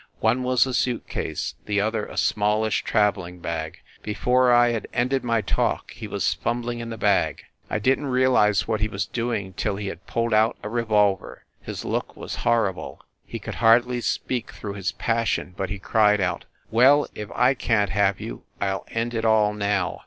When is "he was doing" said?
8.81-9.53